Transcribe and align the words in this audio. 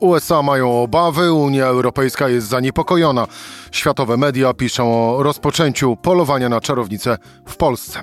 USA 0.00 0.42
mają 0.42 0.82
obawy, 0.82 1.32
Unia 1.32 1.66
Europejska 1.66 2.28
jest 2.28 2.48
zaniepokojona. 2.48 3.26
Światowe 3.72 4.16
media 4.16 4.54
piszą 4.54 5.16
o 5.16 5.22
rozpoczęciu 5.22 5.96
polowania 5.96 6.48
na 6.48 6.60
czarownicę 6.60 7.18
w 7.46 7.56
Polsce. 7.56 8.02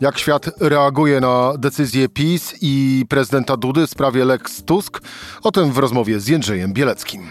Jak 0.00 0.18
świat 0.18 0.50
reaguje 0.60 1.20
na 1.20 1.52
decyzję 1.58 2.08
PiS 2.08 2.54
i 2.60 3.04
prezydenta 3.08 3.56
Dudy 3.56 3.86
w 3.86 3.90
sprawie 3.90 4.24
Lex 4.24 4.62
Tusk? 4.62 5.00
O 5.42 5.52
tym 5.52 5.72
w 5.72 5.78
rozmowie 5.78 6.20
z 6.20 6.28
Jędrzejem 6.28 6.72
Bieleckim. 6.72 7.30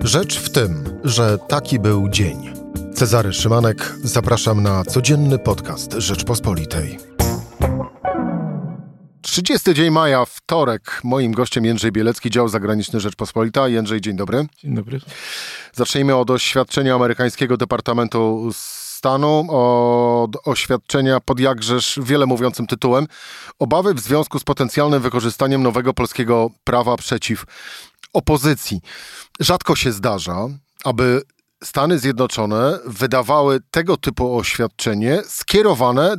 Rzecz 0.00 0.38
w 0.38 0.50
tym, 0.50 0.84
że 1.04 1.38
taki 1.38 1.78
był 1.78 2.08
dzień. 2.08 2.50
Cezary 2.94 3.32
Szymanek, 3.32 3.94
zapraszam 4.02 4.62
na 4.62 4.84
codzienny 4.84 5.38
podcast 5.38 5.92
Rzeczpospolitej. 5.92 7.13
30 9.24 9.74
dzień 9.74 9.90
maja, 9.90 10.24
wtorek. 10.24 11.00
Moim 11.04 11.32
gościem 11.32 11.64
Jędrzej 11.64 11.92
Bielecki, 11.92 12.30
dział 12.30 12.48
zagraniczny 12.48 13.00
Rzeczpospolita. 13.00 13.68
Jędrzej, 13.68 14.00
dzień 14.00 14.16
dobry. 14.16 14.46
Dzień 14.58 14.74
dobry. 14.74 15.00
Zacznijmy 15.72 16.16
od 16.16 16.30
oświadczenia 16.30 16.94
amerykańskiego 16.94 17.56
Departamentu 17.56 18.50
Stanu, 18.52 19.46
od 19.50 20.36
oświadczenia 20.44 21.20
pod 21.20 21.40
jakżeż 21.40 21.98
wiele 22.02 22.26
mówiącym 22.26 22.66
tytułem 22.66 23.06
Obawy 23.58 23.94
w 23.94 24.00
związku 24.00 24.38
z 24.38 24.44
potencjalnym 24.44 25.02
wykorzystaniem 25.02 25.62
nowego 25.62 25.94
polskiego 25.94 26.50
prawa 26.64 26.96
przeciw 26.96 27.44
opozycji. 28.12 28.80
Rzadko 29.40 29.76
się 29.76 29.92
zdarza, 29.92 30.48
aby 30.84 31.22
Stany 31.64 31.98
Zjednoczone 31.98 32.78
wydawały 32.86 33.60
tego 33.70 33.96
typu 33.96 34.36
oświadczenie 34.36 35.22
skierowane 35.28 36.16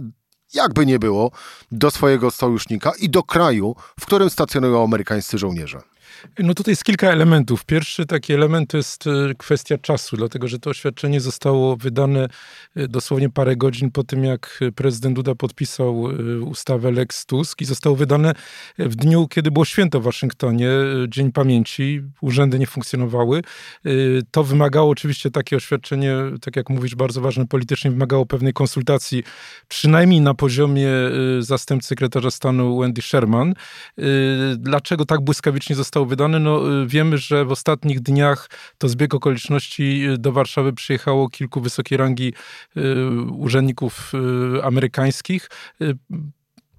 jakby 0.56 0.86
nie 0.86 1.00
było, 1.00 1.32
do 1.72 1.92
swojego 1.92 2.32
sojusznika 2.32 2.92
i 3.00 3.10
do 3.10 3.24
kraju, 3.24 3.76
w 4.00 4.06
którym 4.06 4.30
stacjonują 4.30 4.84
amerykańscy 4.84 5.38
żołnierze. 5.38 5.95
No 6.40 6.54
tutaj 6.54 6.72
jest 6.72 6.84
kilka 6.84 7.12
elementów. 7.12 7.66
Pierwszy 7.66 8.06
taki 8.06 8.34
element 8.34 8.70
to 8.70 8.78
jest 8.78 9.08
e, 9.08 9.12
kwestia 9.38 9.78
czasu, 9.78 10.18
dlatego 10.18 10.48
że 10.48 10.60
to 10.60 10.70
oświadczenie 10.70 11.22
zostało 11.22 11.78
wydane 11.78 12.28
e, 12.76 12.88
dosłownie 12.88 13.30
parę 13.30 13.56
godzin 13.56 13.92
po 13.92 14.04
tym, 14.04 14.24
jak 14.24 14.60
prezydent 14.76 15.16
Duda 15.16 15.36
podpisał 15.36 16.10
e, 16.10 16.40
ustawę 16.40 16.92
Lex 16.92 17.26
Tusk 17.26 17.62
i 17.62 17.66
zostało 17.66 17.96
wydane 17.96 18.34
w 18.80 18.96
dniu, 18.96 19.28
kiedy 19.28 19.52
było 19.52 19.66
święto 19.66 20.00
w 20.00 20.04
Waszyngtonie, 20.04 20.70
Dzień 21.08 21.32
Pamięci. 21.32 22.02
Urzędy 22.22 22.60
nie 22.60 22.68
funkcjonowały. 22.68 23.42
To 24.32 24.44
wymagało 24.44 24.90
oczywiście 24.90 25.32
takie 25.32 25.56
oświadczenie, 25.56 26.16
tak 26.42 26.56
jak 26.56 26.70
mówisz, 26.70 26.96
bardzo 26.96 27.22
ważne 27.22 27.48
politycznie, 27.48 27.92
wymagało 27.92 28.26
pewnej 28.26 28.54
konsultacji, 28.54 29.24
przynajmniej 29.68 30.22
na 30.22 30.34
poziomie 30.34 30.90
zastępcy 31.40 31.88
sekretarza 31.88 32.32
stanu 32.32 32.80
Wendy 32.80 33.02
Sherman. 33.02 33.54
Dlaczego 34.58 35.06
tak 35.06 35.22
błyskawicznie 35.22 35.76
zostało 35.76 35.95
wydane? 36.04 36.26
wydany. 36.26 36.40
No, 36.40 36.82
y, 36.84 36.88
wiemy, 36.88 37.18
że 37.18 37.46
w 37.46 37.52
ostatnich 37.52 38.00
dniach 38.00 38.50
to 38.78 38.90
zbieg 38.90 39.14
okoliczności 39.14 40.10
y, 40.10 40.18
do 40.18 40.32
Warszawy 40.32 40.74
przyjechało 40.74 41.30
kilku 41.30 41.62
wysokiej 41.62 41.98
rangi 41.98 42.34
y, 42.78 42.82
urzędników 43.32 44.12
amerykańskich. 44.64 45.50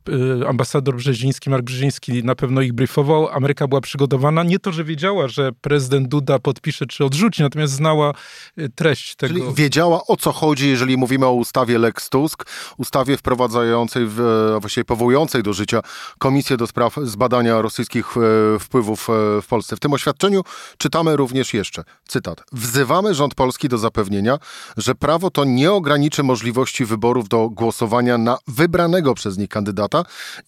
Y, 0.08 0.48
ambasador 0.48 0.96
Brzeziński, 0.96 1.50
Mark 1.50 1.64
Brzeziński 1.64 2.24
na 2.24 2.34
pewno 2.34 2.60
ich 2.60 2.72
briefował. 2.72 3.28
Ameryka 3.28 3.68
była 3.68 3.80
przygotowana. 3.80 4.42
Nie 4.42 4.58
to, 4.58 4.72
że 4.72 4.84
wiedziała, 4.84 5.28
że 5.28 5.52
prezydent 5.52 6.08
Duda 6.08 6.38
podpisze 6.38 6.86
czy 6.86 7.04
odrzuci, 7.04 7.42
natomiast 7.42 7.72
znała 7.72 8.12
y, 8.58 8.68
treść 8.68 9.16
tego. 9.16 9.34
Czyli 9.34 9.54
wiedziała 9.54 10.06
o 10.06 10.16
co 10.16 10.32
chodzi, 10.32 10.68
jeżeli 10.68 10.96
mówimy 10.96 11.26
o 11.26 11.32
ustawie 11.32 11.78
Lex 11.78 12.08
Tusk, 12.10 12.44
ustawie 12.76 13.16
wprowadzającej, 13.16 14.06
w, 14.06 14.20
właściwie 14.60 14.84
powołującej 14.84 15.42
do 15.42 15.52
życia 15.52 15.80
Komisję 16.18 16.56
do 16.56 16.66
Spraw 16.66 16.96
Zbadania 17.02 17.62
Rosyjskich 17.62 18.06
e, 18.16 18.58
Wpływów 18.58 19.08
w 19.42 19.46
Polsce. 19.48 19.76
W 19.76 19.80
tym 19.80 19.92
oświadczeniu 19.92 20.42
czytamy 20.78 21.16
również 21.16 21.54
jeszcze, 21.54 21.84
cytat, 22.08 22.42
wzywamy 22.52 23.14
rząd 23.14 23.34
polski 23.34 23.68
do 23.68 23.78
zapewnienia, 23.78 24.38
że 24.76 24.94
prawo 24.94 25.30
to 25.30 25.44
nie 25.44 25.72
ograniczy 25.72 26.22
możliwości 26.22 26.84
wyborów 26.84 27.28
do 27.28 27.50
głosowania 27.50 28.18
na 28.18 28.38
wybranego 28.48 29.14
przez 29.14 29.38
nich 29.38 29.48
kandydata, 29.48 29.95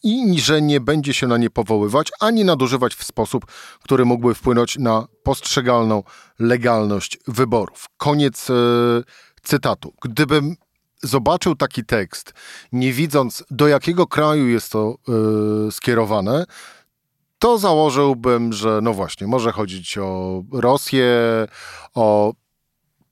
i 0.02 0.40
że 0.40 0.62
nie 0.62 0.80
będzie 0.80 1.14
się 1.14 1.26
na 1.26 1.36
nie 1.36 1.50
powoływać 1.50 2.10
ani 2.20 2.44
nadużywać 2.44 2.94
w 2.94 3.04
sposób, 3.04 3.46
który 3.82 4.04
mógłby 4.04 4.34
wpłynąć 4.34 4.78
na 4.78 5.06
postrzegalną 5.22 6.02
legalność 6.38 7.18
wyborów. 7.26 7.86
Koniec 7.96 8.50
e, 8.50 8.54
cytatu. 9.42 9.94
Gdybym 10.02 10.56
zobaczył 11.02 11.54
taki 11.54 11.84
tekst, 11.84 12.32
nie 12.72 12.92
widząc 12.92 13.44
do 13.50 13.68
jakiego 13.68 14.06
kraju 14.06 14.48
jest 14.48 14.72
to 14.72 14.94
e, 15.68 15.72
skierowane, 15.72 16.44
to 17.38 17.58
założyłbym, 17.58 18.52
że 18.52 18.80
no 18.82 18.94
właśnie, 18.94 19.26
może 19.26 19.52
chodzić 19.52 19.98
o 19.98 20.42
Rosję, 20.52 21.08
o 21.94 22.32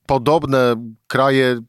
podobne 0.06 0.74
kraje 1.06 1.60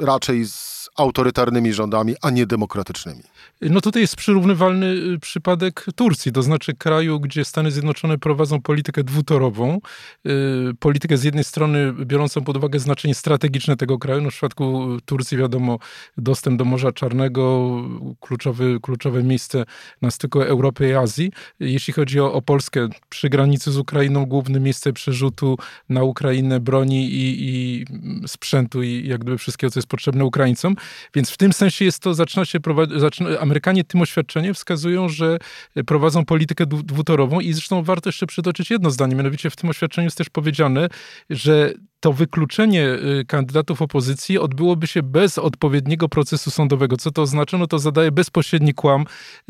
raczej 0.00 0.46
z 0.46 0.88
autorytarnymi 0.96 1.72
rządami, 1.72 2.14
a 2.22 2.30
nie 2.30 2.46
demokratycznymi. 2.46 3.22
No 3.60 3.80
tutaj 3.80 4.02
jest 4.02 4.16
przyrównywalny 4.16 4.86
y, 4.86 5.18
przypadek 5.18 5.86
Turcji, 5.96 6.32
to 6.32 6.42
znaczy 6.42 6.74
kraju, 6.74 7.20
gdzie 7.20 7.44
Stany 7.44 7.70
Zjednoczone 7.70 8.18
prowadzą 8.18 8.62
politykę 8.62 9.04
dwutorową. 9.04 9.78
Y, 10.26 10.74
politykę 10.78 11.16
z 11.16 11.24
jednej 11.24 11.44
strony 11.44 11.92
biorącą 11.92 12.44
pod 12.44 12.56
uwagę 12.56 12.78
znaczenie 12.78 13.14
strategiczne 13.14 13.76
tego 13.76 13.98
kraju. 13.98 14.22
No 14.22 14.30
w 14.30 14.32
przypadku 14.32 14.86
Turcji 15.04 15.38
wiadomo 15.38 15.78
dostęp 16.16 16.58
do 16.58 16.64
Morza 16.64 16.92
Czarnego, 16.92 17.72
kluczowy, 18.20 18.78
kluczowe 18.82 19.22
miejsce 19.22 19.64
na 20.02 20.10
styku 20.10 20.40
Europy 20.40 20.88
i 20.88 20.94
Azji. 20.94 21.32
Jeśli 21.60 21.92
chodzi 21.92 22.20
o, 22.20 22.32
o 22.32 22.42
Polskę, 22.42 22.88
przy 23.08 23.28
granicy 23.28 23.72
z 23.72 23.78
Ukrainą 23.78 24.26
główne 24.26 24.60
miejsce 24.60 24.92
przerzutu 24.92 25.56
na 25.88 26.02
Ukrainę 26.02 26.60
broni 26.60 27.10
i, 27.10 27.36
i 27.38 27.84
sprzętu 28.26 28.82
i 28.82 29.08
jak 29.08 29.20
gdyby 29.20 29.38
wszystkiego, 29.38 29.70
co 29.70 29.78
jest 29.78 29.88
potrzebne 29.88 30.24
Ukraińcom. 30.24 30.76
Więc 31.14 31.30
w 31.30 31.36
tym 31.36 31.52
sensie 31.52 31.84
jest 31.84 31.98
to, 31.98 32.14
zaczyna 32.14 32.44
się 32.44 32.60
prowadzić, 32.60 33.00
Amerykanie 33.46 33.84
tym 33.84 34.00
oświadczeniem 34.00 34.54
wskazują, 34.54 35.08
że 35.08 35.38
prowadzą 35.86 36.24
politykę 36.24 36.66
dwutorową 36.66 37.40
i 37.40 37.52
zresztą 37.52 37.82
warto 37.82 38.08
jeszcze 38.08 38.26
przytoczyć 38.26 38.70
jedno 38.70 38.90
zdanie, 38.90 39.16
mianowicie 39.16 39.50
w 39.50 39.56
tym 39.56 39.70
oświadczeniu 39.70 40.04
jest 40.04 40.18
też 40.18 40.30
powiedziane, 40.30 40.88
że 41.30 41.72
to 42.00 42.12
wykluczenie 42.12 42.88
y, 42.88 43.24
kandydatów 43.28 43.82
opozycji 43.82 44.38
odbyłoby 44.38 44.86
się 44.86 45.02
bez 45.02 45.38
odpowiedniego 45.38 46.08
procesu 46.08 46.50
sądowego. 46.50 46.96
Co 46.96 47.10
to 47.10 47.22
oznacza? 47.22 47.58
No 47.58 47.66
to 47.66 47.78
zadaje 47.78 48.12
bezpośredni 48.12 48.74
kłam 48.74 49.04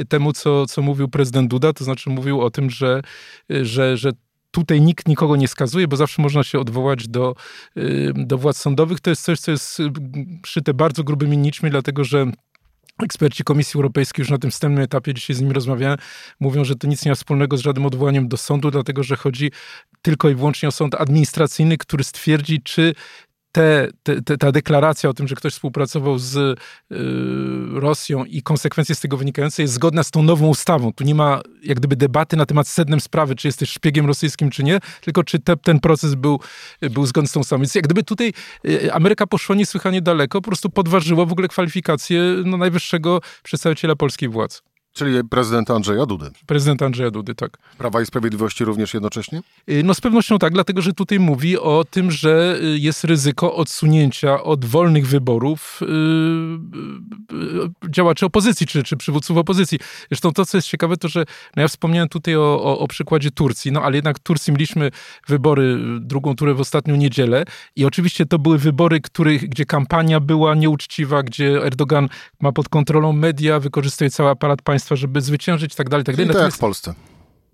temu, 0.08 0.32
co, 0.32 0.66
co 0.66 0.82
mówił 0.82 1.08
prezydent 1.08 1.50
Duda, 1.50 1.72
to 1.72 1.84
znaczy 1.84 2.10
mówił 2.10 2.40
o 2.40 2.50
tym, 2.50 2.70
że, 2.70 3.02
że, 3.48 3.96
że 3.96 4.12
tutaj 4.56 4.80
nikt 4.80 5.08
nikogo 5.08 5.36
nie 5.36 5.48
skazuje, 5.48 5.88
bo 5.88 5.96
zawsze 5.96 6.22
można 6.22 6.44
się 6.44 6.58
odwołać 6.58 7.08
do, 7.08 7.34
y, 7.76 8.12
do 8.14 8.38
władz 8.38 8.56
sądowych. 8.56 9.00
To 9.00 9.10
jest 9.10 9.22
coś, 9.22 9.40
co 9.40 9.50
jest 9.50 9.80
y, 9.80 9.90
szyte 10.46 10.74
bardzo 10.74 11.04
grubymi 11.04 11.38
nićmi, 11.38 11.70
dlatego 11.70 12.04
że 12.04 12.26
Eksperci 13.02 13.44
Komisji 13.44 13.78
Europejskiej 13.78 14.22
już 14.22 14.30
na 14.30 14.38
tym 14.38 14.50
wstępnym 14.50 14.84
etapie, 14.84 15.14
dzisiaj 15.14 15.36
z 15.36 15.40
nimi 15.40 15.52
rozmawiałem, 15.52 15.98
mówią, 16.40 16.64
że 16.64 16.76
to 16.76 16.86
nic 16.86 17.04
nie 17.04 17.10
ma 17.10 17.14
wspólnego 17.14 17.56
z 17.56 17.60
żadnym 17.60 17.86
odwołaniem 17.86 18.28
do 18.28 18.36
sądu, 18.36 18.70
dlatego 18.70 19.02
że 19.02 19.16
chodzi 19.16 19.50
tylko 20.02 20.30
i 20.30 20.34
wyłącznie 20.34 20.68
o 20.68 20.72
sąd 20.72 20.94
administracyjny, 20.94 21.78
który 21.78 22.04
stwierdzi, 22.04 22.62
czy 22.62 22.94
te, 23.56 23.88
te, 24.22 24.38
ta 24.38 24.52
deklaracja 24.52 25.10
o 25.10 25.14
tym, 25.14 25.28
że 25.28 25.34
ktoś 25.34 25.52
współpracował 25.52 26.18
z 26.18 26.36
y, 26.36 26.56
Rosją 27.80 28.24
i 28.24 28.42
konsekwencje 28.42 28.94
z 28.94 29.00
tego 29.00 29.16
wynikające 29.16 29.62
jest 29.62 29.74
zgodna 29.74 30.02
z 30.02 30.10
tą 30.10 30.22
nową 30.22 30.46
ustawą. 30.46 30.92
Tu 30.92 31.04
nie 31.04 31.14
ma 31.14 31.40
jak 31.62 31.78
gdyby 31.78 31.96
debaty 31.96 32.36
na 32.36 32.46
temat 32.46 32.68
sednem 32.68 33.00
sprawy, 33.00 33.34
czy 33.34 33.48
jesteś 33.48 33.70
szpiegiem 33.70 34.06
rosyjskim, 34.06 34.50
czy 34.50 34.64
nie, 34.64 34.78
tylko 35.00 35.24
czy 35.24 35.38
te, 35.38 35.56
ten 35.56 35.80
proces 35.80 36.14
był, 36.14 36.40
był 36.80 37.06
zgodny 37.06 37.28
z 37.28 37.32
tą 37.32 37.40
ustawą. 37.40 37.60
Więc 37.60 37.74
jak 37.74 37.84
gdyby 37.84 38.02
tutaj 38.02 38.32
y, 38.66 38.92
Ameryka 38.92 39.26
poszła 39.26 39.56
niesłychanie 39.56 40.02
daleko, 40.02 40.40
po 40.40 40.48
prostu 40.48 40.70
podważyła 40.70 41.24
w 41.24 41.32
ogóle 41.32 41.48
kwalifikacje 41.48 42.22
no, 42.44 42.56
najwyższego 42.56 43.20
przedstawiciela 43.42 43.96
polskiej 43.96 44.28
władz. 44.28 44.62
Czyli 44.96 45.24
prezydenta 45.30 45.74
Andrzeja 45.74 46.06
Dudy. 46.06 46.30
Prezydent 46.46 46.82
Andrzeja 46.82 47.10
Dudy, 47.10 47.34
tak. 47.34 47.58
Prawa 47.78 48.02
i 48.02 48.06
Sprawiedliwości 48.06 48.64
również 48.64 48.94
jednocześnie? 48.94 49.40
Y, 49.70 49.82
no 49.84 49.94
z 49.94 50.00
pewnością 50.00 50.38
tak, 50.38 50.52
dlatego 50.52 50.82
że 50.82 50.92
tutaj 50.92 51.20
mówi 51.20 51.58
o 51.58 51.84
tym, 51.90 52.10
że 52.10 52.58
y, 52.62 52.78
jest 52.78 53.04
ryzyko 53.04 53.54
odsunięcia 53.54 54.42
od 54.42 54.64
wolnych 54.64 55.06
wyborów 55.06 55.80
yy, 55.80 57.90
działaczy 57.90 58.26
opozycji, 58.26 58.66
czy, 58.66 58.82
czy 58.82 58.96
przywódców 58.96 59.36
opozycji. 59.36 59.78
Zresztą 60.10 60.32
to, 60.32 60.46
co 60.46 60.58
jest 60.58 60.68
ciekawe, 60.68 60.96
to 60.96 61.08
że 61.08 61.24
no 61.56 61.62
ja 61.62 61.68
wspomniałem 61.68 62.08
tutaj 62.08 62.36
o, 62.36 62.62
o, 62.62 62.78
o 62.78 62.88
przykładzie 62.88 63.30
Turcji, 63.30 63.72
no 63.72 63.82
ale 63.82 63.96
jednak 63.96 64.18
w 64.18 64.22
Turcji 64.22 64.52
mieliśmy 64.52 64.90
wybory, 65.28 65.78
drugą 66.00 66.34
turę 66.34 66.54
w 66.54 66.60
ostatnią 66.60 66.96
niedzielę 66.96 67.44
i 67.76 67.84
oczywiście 67.84 68.26
to 68.26 68.38
były 68.38 68.58
wybory, 68.58 69.00
których, 69.00 69.48
gdzie 69.48 69.64
kampania 69.64 70.20
była 70.20 70.54
nieuczciwa, 70.54 71.22
gdzie 71.22 71.64
Erdogan 71.64 72.08
ma 72.40 72.52
pod 72.52 72.68
kontrolą 72.68 73.12
media, 73.12 73.60
wykorzystuje 73.60 74.10
cały 74.10 74.30
aparat 74.30 74.62
państwa 74.62 74.85
państwa, 74.86 74.96
żeby 74.96 75.20
zwyciężyć 75.20 75.72
i 75.72 75.76
tak 75.76 75.88
dalej, 75.88 76.04
tak 76.04 76.16
dalej. 76.16 76.32
tak 76.32 76.42
jak 76.42 76.54
w 76.54 76.58
Polsce. 76.58 76.94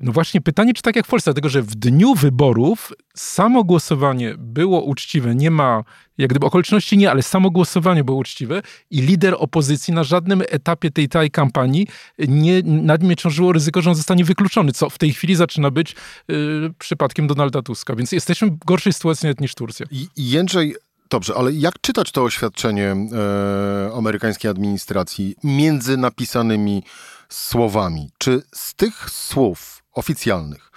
No 0.00 0.12
właśnie 0.12 0.40
pytanie, 0.40 0.74
czy 0.74 0.82
tak 0.82 0.96
jak 0.96 1.06
w 1.06 1.08
Polsce, 1.08 1.30
dlatego 1.30 1.48
że 1.48 1.62
w 1.62 1.74
dniu 1.74 2.14
wyborów 2.14 2.92
samo 3.14 3.64
głosowanie 3.64 4.34
było 4.38 4.82
uczciwe, 4.82 5.34
nie 5.34 5.50
ma, 5.50 5.84
jak 6.18 6.30
gdyby 6.30 6.46
okoliczności 6.46 6.98
nie, 6.98 7.10
ale 7.10 7.22
samo 7.22 7.50
głosowanie 7.50 8.04
było 8.04 8.18
uczciwe 8.18 8.62
i 8.90 9.00
lider 9.00 9.34
opozycji 9.38 9.94
na 9.94 10.04
żadnym 10.04 10.42
etapie 10.48 10.90
tej 10.90 11.08
tej 11.08 11.30
kampanii 11.30 11.86
nie, 12.18 12.62
nad 12.62 13.02
nim 13.02 13.16
ciążyło 13.16 13.52
ryzyko, 13.52 13.82
że 13.82 13.90
on 13.90 13.96
zostanie 13.96 14.24
wykluczony, 14.24 14.72
co 14.72 14.90
w 14.90 14.98
tej 14.98 15.12
chwili 15.12 15.34
zaczyna 15.34 15.70
być 15.70 15.94
y, 16.30 16.34
przypadkiem 16.78 17.26
Donalda 17.26 17.62
Tuska, 17.62 17.96
więc 17.96 18.12
jesteśmy 18.12 18.50
w 18.50 18.58
gorszej 18.58 18.92
sytuacji 18.92 19.26
nawet 19.26 19.40
niż 19.40 19.54
Turcja. 19.54 19.86
I 19.90 20.08
Jędrzej, 20.16 20.74
Dobrze, 21.12 21.34
ale 21.34 21.52
jak 21.52 21.74
czytać 21.80 22.12
to 22.12 22.22
oświadczenie 22.22 22.96
e, 22.96 23.92
amerykańskiej 23.94 24.50
administracji 24.50 25.36
między 25.44 25.96
napisanymi 25.96 26.82
słowami? 27.32 28.10
Czy 28.18 28.42
z 28.54 28.74
tych 28.74 29.10
słów 29.10 29.82
oficjalnych, 29.92 30.70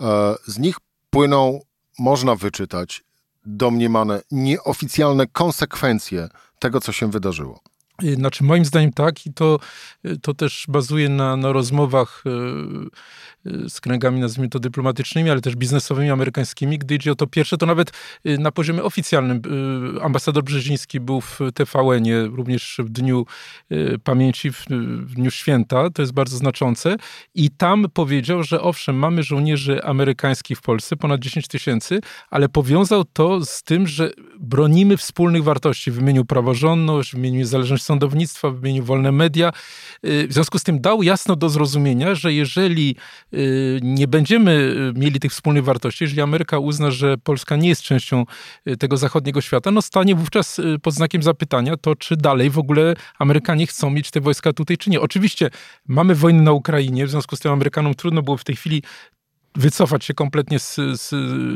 e, 0.00 0.34
z 0.46 0.58
nich 0.58 0.76
płyną, 1.10 1.60
można 1.98 2.34
wyczytać 2.36 3.04
domniemane 3.46 4.22
nieoficjalne 4.30 5.26
konsekwencje 5.26 6.28
tego, 6.58 6.80
co 6.80 6.92
się 6.92 7.10
wydarzyło? 7.10 7.60
Y, 8.02 8.14
znaczy, 8.14 8.44
moim 8.44 8.64
zdaniem 8.64 8.92
tak, 8.92 9.26
i 9.26 9.32
to, 9.32 9.58
y, 10.06 10.16
to 10.18 10.34
też 10.34 10.64
bazuje 10.68 11.08
na, 11.08 11.36
na 11.36 11.52
rozmowach 11.52 12.24
y, 12.26 13.68
z 13.68 13.80
kręgami, 13.80 14.20
nazwijmy 14.20 14.48
to 14.48 14.58
dyplomatycznymi, 14.58 15.30
ale 15.30 15.40
też 15.40 15.56
biznesowymi 15.56 16.10
amerykańskimi. 16.10 16.78
Gdy 16.78 16.94
idzie 16.94 17.12
o 17.12 17.14
to 17.14 17.26
pierwsze, 17.26 17.56
to 17.56 17.66
nawet 17.66 17.92
na 18.24 18.52
poziomie 18.52 18.82
oficjalnym 18.82 19.42
ambasador 20.02 20.44
Brzeziński 20.44 21.00
był 21.00 21.20
w 21.20 21.40
TVN-ie 21.54 22.26
również 22.26 22.80
w 22.84 22.88
Dniu 22.88 23.26
Pamięci, 24.04 24.50
w, 24.52 24.64
Dniu 25.14 25.30
Święta, 25.30 25.90
to 25.90 26.02
jest 26.02 26.12
bardzo 26.12 26.36
znaczące, 26.36 26.96
i 27.34 27.50
tam 27.50 27.86
powiedział, 27.94 28.42
że 28.42 28.60
owszem, 28.60 28.96
mamy 28.96 29.22
żołnierzy 29.22 29.84
amerykańskich 29.84 30.58
w 30.58 30.62
Polsce, 30.62 30.96
ponad 30.96 31.20
10 31.20 31.48
tysięcy, 31.48 32.00
ale 32.30 32.48
powiązał 32.48 33.04
to 33.04 33.44
z 33.44 33.62
tym, 33.62 33.86
że 33.86 34.10
bronimy 34.40 34.96
wspólnych 34.96 35.44
wartości, 35.44 35.90
w 35.90 36.00
imieniu 36.00 36.24
praworządność, 36.24 37.12
w 37.12 37.18
imieniu 37.18 37.38
niezależności 37.38 37.85
sądownictwa, 37.86 38.50
w 38.50 38.60
imieniu 38.60 38.84
wolne 38.84 39.12
media. 39.12 39.52
Y, 40.04 40.28
w 40.28 40.32
związku 40.32 40.58
z 40.58 40.62
tym 40.62 40.80
dał 40.80 41.02
jasno 41.02 41.36
do 41.36 41.48
zrozumienia, 41.48 42.14
że 42.14 42.32
jeżeli 42.32 42.96
y, 43.34 43.80
nie 43.82 44.08
będziemy 44.08 44.52
y, 44.52 44.98
mieli 44.98 45.20
tych 45.20 45.32
wspólnych 45.32 45.64
wartości, 45.64 46.04
jeżeli 46.04 46.20
Ameryka 46.20 46.58
uzna, 46.58 46.90
że 46.90 47.18
Polska 47.18 47.56
nie 47.56 47.68
jest 47.68 47.82
częścią 47.82 48.24
tego 48.78 48.96
zachodniego 48.96 49.40
świata, 49.40 49.70
no 49.70 49.82
stanie 49.82 50.14
wówczas 50.14 50.60
pod 50.82 50.94
znakiem 50.94 51.22
zapytania 51.22 51.76
to, 51.76 51.96
czy 51.96 52.16
dalej 52.16 52.50
w 52.50 52.58
ogóle 52.58 52.94
Amerykanie 53.18 53.66
chcą 53.66 53.90
mieć 53.90 54.10
te 54.10 54.20
wojska 54.20 54.52
tutaj, 54.52 54.76
czy 54.76 54.90
nie. 54.90 55.00
Oczywiście 55.00 55.50
mamy 55.88 56.14
wojnę 56.14 56.42
na 56.42 56.52
Ukrainie, 56.52 57.06
w 57.06 57.10
związku 57.10 57.36
z 57.36 57.40
tym 57.40 57.52
Amerykanom 57.52 57.94
trudno 57.94 58.22
było 58.22 58.36
w 58.36 58.44
tej 58.44 58.56
chwili 58.56 58.82
wycofać 59.56 60.04
się 60.04 60.14
kompletnie 60.14 60.58
z, 60.58 60.74
z, 60.74 61.08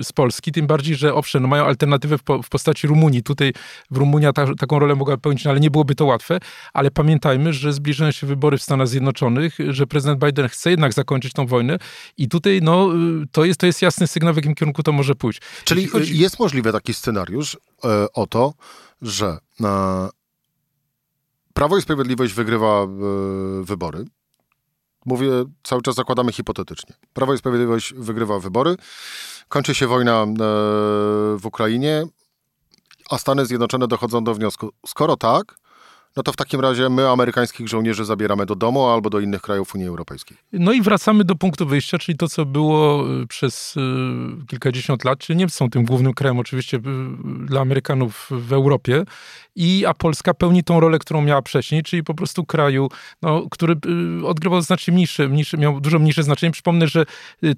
z, 0.07 0.13
Polski, 0.13 0.53
tym 0.53 0.67
bardziej, 0.67 0.97
że 0.97 1.15
owszem, 1.15 1.43
no 1.43 1.49
mają 1.49 1.65
alternatywę 1.65 2.19
w, 2.19 2.23
po, 2.23 2.43
w 2.43 2.49
postaci 2.49 2.87
Rumunii. 2.87 3.23
Tutaj 3.23 3.53
w 3.91 3.97
Rumunia 3.97 4.33
ta, 4.33 4.55
taką 4.55 4.79
rolę 4.79 4.95
mogła 4.95 5.17
pełnić, 5.17 5.45
no 5.45 5.51
ale 5.51 5.61
nie 5.61 5.71
byłoby 5.71 5.95
to 5.95 6.05
łatwe. 6.05 6.39
Ale 6.73 6.91
pamiętajmy, 6.91 7.53
że 7.53 7.73
zbliżają 7.73 8.11
się 8.11 8.27
wybory 8.27 8.59
w 8.59 8.63
Stanach 8.63 8.89
Zjednoczonych, 8.89 9.57
że 9.69 9.87
prezydent 9.87 10.25
Biden 10.25 10.49
chce 10.49 10.71
jednak 10.71 10.93
zakończyć 10.93 11.33
tą 11.33 11.47
wojnę 11.47 11.79
i 12.17 12.29
tutaj 12.29 12.61
no, 12.63 12.89
to, 13.33 13.45
jest, 13.45 13.61
to 13.61 13.67
jest 13.67 13.83
jasny 13.83 14.07
sygnał, 14.07 14.35
w 14.35 14.37
jakim 14.37 14.55
kierunku 14.55 14.83
to 14.83 14.93
może 14.93 15.15
pójść. 15.15 15.41
Czyli 15.65 15.87
chodzi... 15.87 16.19
jest 16.19 16.39
możliwy 16.39 16.73
taki 16.73 16.95
scenariusz 16.95 17.57
e, 17.85 18.13
o 18.13 18.27
to, 18.27 18.55
że 19.03 19.39
e, 19.61 20.09
Prawo 21.55 21.79
i 21.79 21.83
Sprawiedliwość 21.83 22.35
wygrywa 22.35 22.83
e, 22.83 22.89
wybory, 23.65 24.05
Mówię, 25.11 25.31
cały 25.63 25.83
czas 25.83 25.95
zakładamy 25.95 26.33
hipotetycznie. 26.33 26.95
Prawo 27.13 27.35
i 27.35 27.39
Sprawiedliwość 27.39 27.95
wygrywa 27.95 28.39
wybory, 28.39 28.77
kończy 29.49 29.75
się 29.75 29.87
wojna 29.87 30.23
e, 30.23 30.27
w 31.37 31.41
Ukrainie, 31.45 32.05
a 33.11 33.19
Stany 33.19 33.47
Zjednoczone 33.47 33.89
dochodzą 33.89 34.25
do 34.25 34.35
wniosku, 34.35 34.71
skoro 34.87 35.17
tak, 35.17 35.60
no 36.17 36.23
to 36.23 36.33
w 36.33 36.37
takim 36.37 36.61
razie 36.61 36.89
my 36.89 37.09
amerykańskich 37.09 37.69
żołnierzy 37.69 38.05
zabieramy 38.05 38.47
do 38.47 38.55
domu 38.55 38.87
albo 38.87 39.11
do 39.11 39.21
innych 39.21 39.43
krajów 39.43 39.75
Unii 39.75 39.87
Europejskiej. 39.87 40.37
No 40.53 40.73
i 40.73 40.83
wracamy 40.83 41.25
do 41.25 41.35
punktu 41.35 41.67
wyjścia, 41.67 41.99
czyli 41.99 42.19
to, 42.19 42.29
co 42.29 42.47
było 42.47 43.11
y, 43.23 43.27
przez 43.27 43.77
y, 43.77 44.47
kilkadziesiąt 44.47 45.05
lat, 45.05 45.19
czyli 45.19 45.37
Niemcy 45.37 45.57
są 45.57 45.71
tym 45.71 45.85
głównym 45.85 46.15
krajem 46.15 46.39
oczywiście 46.39 46.77
y, 46.77 46.81
dla 47.47 47.61
Amerykanów 47.61 48.29
w 48.31 48.53
Europie, 48.53 49.05
i, 49.57 49.87
a 49.87 49.95
Polska 49.95 50.35
pełni 50.35 50.65
tą 50.65 50.81
rolę, 50.81 50.99
którą 50.99 51.23
miała 51.23 51.41
wcześniej, 51.41 51.83
czyli 51.83 52.05
po 52.05 52.15
prostu 52.15 52.45
kraju, 52.45 52.89
no, 53.23 53.47
który 53.51 53.75
odgrywał 54.25 54.63
znacznie 54.63 54.95
mniejsze, 54.95 55.29
mniejsze, 55.29 55.57
miał 55.57 55.81
dużo 55.81 55.99
mniejsze 55.99 56.23
znaczenie. 56.23 56.53
Przypomnę, 56.53 56.89
że 56.89 57.05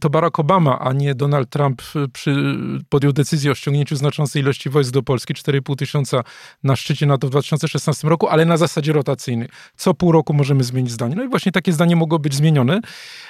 to 0.01 0.11
Barack 0.11 0.39
Obama, 0.39 0.79
a 0.79 0.93
nie 0.93 1.15
Donald 1.15 1.51
Trump 1.51 1.83
przy, 2.13 2.57
podjął 2.89 3.13
decyzję 3.13 3.51
o 3.51 3.55
ściągnięciu 3.55 3.97
znaczącej 3.97 4.43
ilości 4.43 4.71
wojsk 4.71 4.91
do 4.91 5.03
Polski, 5.03 5.35
4,5 5.35 5.77
tysiąca 5.77 6.25
na 6.63 6.77
szczycie 6.77 7.07
NATO 7.07 7.27
w 7.27 7.31
2016 7.31 8.09
roku, 8.09 8.29
ale 8.29 8.42
ale 8.43 8.49
na 8.49 8.56
zasadzie 8.56 8.93
rotacyjnej. 8.93 9.49
Co 9.77 9.94
pół 9.94 10.12
roku 10.12 10.35
możemy 10.35 10.65
zmienić 10.65 10.93
zdanie. 10.93 11.17
No 11.17 11.25
i 11.25 11.29
właśnie 11.29 11.53
takie 11.53 11.73
zdanie 11.73 11.97
mogło 11.97 12.19
być 12.19 12.35
zmienione, 12.35 12.81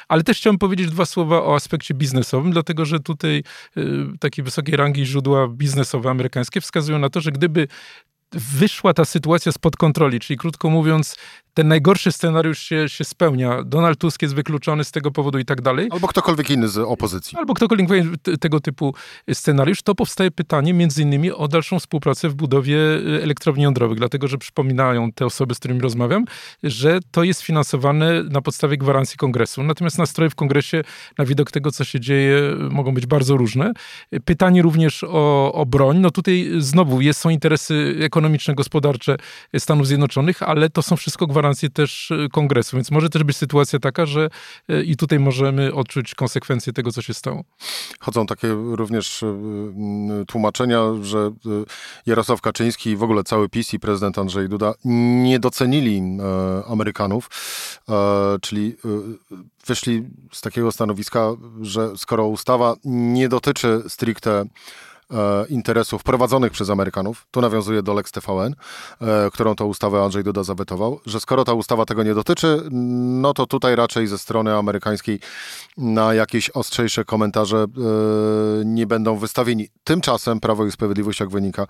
ale 0.08 0.22
też 0.22 0.38
chciałem 0.38 0.58
powiedzieć 0.58 0.90
dwa 0.90 1.06
słowa 1.06 1.42
o 1.42 1.54
aspekcie 1.54 1.94
biznesowym, 1.94 2.52
dlatego 2.52 2.84
że 2.84 3.00
tutaj 3.00 3.42
y, 3.76 3.82
takie 4.20 4.42
wysokiej 4.42 4.76
rangi 4.76 5.06
źródła 5.06 5.48
biznesowe 5.48 6.10
amerykańskie 6.10 6.60
wskazują 6.60 6.98
na 6.98 7.10
to, 7.10 7.20
że 7.20 7.32
gdyby 7.32 7.68
wyszła 8.32 8.94
ta 8.94 9.04
sytuacja 9.04 9.52
spod 9.52 9.76
kontroli, 9.76 10.20
czyli 10.20 10.36
krótko 10.36 10.70
mówiąc, 10.70 11.16
ten 11.54 11.68
najgorszy 11.68 12.12
scenariusz 12.12 12.58
się, 12.58 12.88
się 12.88 13.04
spełnia. 13.04 13.62
Donald 13.64 13.98
Tusk 13.98 14.22
jest 14.22 14.34
wykluczony 14.34 14.84
z 14.84 14.90
tego 14.90 15.10
powodu 15.10 15.38
i 15.38 15.44
tak 15.44 15.60
dalej. 15.60 15.88
Albo 15.90 16.08
ktokolwiek 16.08 16.50
inny 16.50 16.68
z 16.68 16.78
opozycji. 16.78 17.38
Albo 17.38 17.54
ktokolwiek 17.54 17.88
tego 18.40 18.60
typu 18.60 18.94
scenariusz. 19.32 19.82
To 19.82 19.94
powstaje 19.94 20.30
pytanie 20.30 20.74
między 20.74 21.02
innymi 21.02 21.32
o 21.32 21.48
dalszą 21.48 21.78
współpracę 21.78 22.28
w 22.28 22.34
budowie 22.34 22.76
y, 22.76 23.22
elektrowni 23.22 23.62
jądrowych, 23.62 23.98
dlatego 23.98 24.28
że 24.28 24.38
przypominają 24.38 25.12
te 25.12 25.26
osoby, 25.26 25.54
z 25.54 25.58
którymi 25.58 25.80
rozmawiam, 25.80 26.24
że 26.62 26.98
to 27.10 27.24
jest 27.24 27.42
finansowane 27.42 28.22
na 28.22 28.42
podstawie 28.42 28.76
gwarancji 28.76 29.16
kongresu. 29.16 29.62
Natomiast 29.62 29.98
nastroje 29.98 30.30
w 30.30 30.34
kongresie 30.34 30.82
na 31.18 31.24
widok 31.24 31.50
tego, 31.50 31.70
co 31.70 31.84
się 31.84 32.00
dzieje, 32.00 32.40
mogą 32.70 32.94
być 32.94 33.06
bardzo 33.06 33.36
różne. 33.36 33.72
Pytanie 34.24 34.62
również 34.62 35.04
o, 35.04 35.52
o 35.52 35.66
broń. 35.66 35.98
No 35.98 36.10
tutaj 36.10 36.50
znowu 36.58 37.00
jest, 37.00 37.20
są 37.20 37.30
interesy 37.30 37.96
ekonomiczne, 38.00 38.54
gospodarcze 38.54 39.16
Stanów 39.58 39.86
Zjednoczonych, 39.86 40.42
ale 40.42 40.70
to 40.70 40.82
są 40.82 40.96
wszystko 40.96 41.26
gwarancje 41.26 41.41
gwarancję 41.42 41.70
też 41.70 42.10
e, 42.10 42.28
kongresu, 42.28 42.76
więc 42.76 42.90
może 42.90 43.08
też 43.08 43.24
być 43.24 43.36
sytuacja 43.36 43.78
taka, 43.78 44.06
że 44.06 44.30
e, 44.68 44.82
i 44.82 44.96
tutaj 44.96 45.18
możemy 45.18 45.74
odczuć 45.74 46.14
konsekwencje 46.14 46.72
tego, 46.72 46.92
co 46.92 47.02
się 47.02 47.14
stało. 47.14 47.44
Chodzą 48.00 48.26
takie 48.26 48.48
również 48.52 49.22
e, 49.22 49.26
tłumaczenia, 50.26 50.82
że 51.02 51.30
Jarosław 52.06 52.40
Kaczyński 52.40 52.90
i 52.90 52.96
w 52.96 53.02
ogóle 53.02 53.24
cały 53.24 53.48
PiS 53.48 53.74
i 53.74 53.78
prezydent 53.78 54.18
Andrzej 54.18 54.48
Duda 54.48 54.74
nie 54.84 55.38
docenili 55.40 56.02
Amerykanów, 56.68 57.30
czyli 58.42 58.76
wyszli 59.66 60.02
z 60.32 60.40
takiego 60.40 60.72
stanowiska, 60.72 61.30
że 61.60 61.96
skoro 61.96 62.26
ustawa 62.26 62.74
nie 62.84 63.28
dotyczy 63.28 63.82
stricte 63.88 64.44
interesów 65.48 66.02
prowadzonych 66.02 66.52
przez 66.52 66.70
Amerykanów, 66.70 67.26
tu 67.30 67.40
nawiązuje 67.40 67.82
do 67.82 67.94
Lex 67.94 68.12
TVN, 68.12 68.54
e, 69.00 69.30
którą 69.32 69.54
to 69.54 69.66
ustawę 69.66 70.02
Andrzej 70.02 70.24
Duda 70.24 70.42
zawetował, 70.42 71.00
że 71.06 71.20
skoro 71.20 71.44
ta 71.44 71.52
ustawa 71.52 71.84
tego 71.84 72.02
nie 72.02 72.14
dotyczy, 72.14 72.62
no 72.70 73.34
to 73.34 73.46
tutaj 73.46 73.76
raczej 73.76 74.06
ze 74.06 74.18
strony 74.18 74.54
amerykańskiej 74.54 75.20
na 75.76 76.14
jakieś 76.14 76.50
ostrzejsze 76.50 77.04
komentarze 77.04 77.56
e, 77.56 78.64
nie 78.64 78.86
będą 78.86 79.16
wystawieni. 79.16 79.68
Tymczasem 79.84 80.40
Prawo 80.40 80.66
i 80.66 80.72
Sprawiedliwość, 80.72 81.20
jak 81.20 81.30
wynika, 81.30 81.66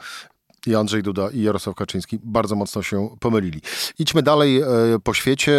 i 0.66 0.74
Andrzej 0.74 1.02
Duda 1.02 1.30
i 1.30 1.42
Jarosław 1.42 1.76
Kaczyński 1.76 2.18
bardzo 2.24 2.56
mocno 2.56 2.82
się 2.82 3.08
pomylili. 3.20 3.60
Idźmy 3.98 4.22
dalej 4.22 4.60
e, 4.60 4.66
po 5.04 5.14
świecie. 5.14 5.52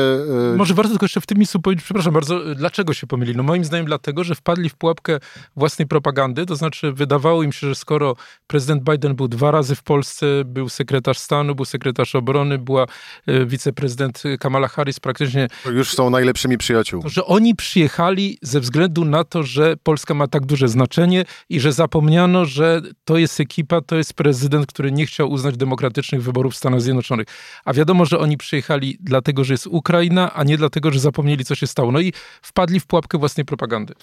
E... 0.54 0.58
Może 0.58 0.74
warto 0.74 0.90
tylko 0.90 1.06
jeszcze 1.06 1.22
w 1.22 1.26
tym 1.26 1.38
miejscu 1.38 1.60
powiedzieć, 1.60 1.86
przepraszam 1.86 2.14
bardzo, 2.14 2.56
dlaczego 2.56 2.94
się 2.94 3.08
pomylili? 3.08 3.38
No 3.38 3.44
moim 3.44 3.66
zdaniem 3.66 3.86
dlatego, 3.86 4.24
że 4.24 4.36
wpadli 4.36 4.70
w 4.70 4.76
pułapkę 4.76 5.20
własnej 5.56 5.88
propagandy, 5.88 6.46
to 6.46 6.56
znaczy 6.56 6.92
wydawało 6.92 7.44
im 7.44 7.52
się, 7.52 7.68
że 7.68 7.76
skoro 7.76 8.16
prezydent 8.48 8.84
Biden 8.84 9.16
był 9.16 9.28
dwa 9.28 9.52
razy 9.52 9.76
w 9.76 9.84
Polsce, 9.84 10.26
był 10.46 10.70
sekretarz 10.70 11.20
stanu, 11.20 11.56
był 11.56 11.66
sekretarz 11.66 12.16
obrony, 12.16 12.58
była 12.58 12.86
e, 13.28 13.46
wiceprezydent 13.46 14.24
Kamala 14.40 14.68
Harris 14.68 15.00
praktycznie... 15.00 15.48
Już 15.66 15.94
są 15.94 16.10
najlepszymi 16.10 16.58
przyjaciółmi. 16.58 17.10
Że 17.10 17.26
oni 17.26 17.56
przyjechali 17.56 18.38
ze 18.42 18.60
względu 18.60 19.06
na 19.06 19.24
to, 19.24 19.44
że 19.44 19.76
Polska 19.84 20.14
ma 20.14 20.28
tak 20.28 20.46
duże 20.46 20.68
znaczenie 20.68 21.26
i 21.50 21.60
że 21.60 21.74
zapomniano, 21.74 22.46
że 22.46 22.82
to 23.06 23.18
jest 23.18 23.40
ekipa, 23.40 23.82
to 23.82 23.96
jest 23.96 24.14
prezydent, 24.14 24.66
który 24.66 24.93
nie 24.94 25.06
chciał 25.06 25.32
uznać 25.32 25.58
demokratycznych 25.58 26.24
wyborów 26.24 26.54
w 26.54 26.58
Stanach 26.58 26.82
Zjednoczonych. 26.82 27.28
A 27.66 27.74
wiadomo, 27.74 28.06
że 28.06 28.20
oni 28.20 28.38
przyjechali 28.38 28.98
dlatego, 29.00 29.44
że 29.44 29.54
jest 29.54 29.68
Ukraina, 29.68 30.34
a 30.34 30.44
nie 30.44 30.58
dlatego, 30.58 30.92
że 30.92 31.00
zapomnieli, 31.00 31.46
co 31.46 31.56
się 31.56 31.68
stało. 31.68 31.92
No 31.92 32.00
i 32.00 32.14
wpadli 32.42 32.80
w 32.80 32.86
pułapkę 32.86 33.18
własnej 33.18 33.46
propagandy. 33.46 33.94